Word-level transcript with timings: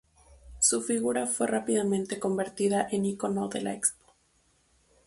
Su 0.57 0.81
figura 0.81 1.27
fue 1.27 1.45
rápidamente 1.45 2.17
convertida 2.19 2.87
en 2.89 3.05
icono 3.05 3.49
de 3.49 3.61
la 3.61 3.73
Expo. 3.75 4.13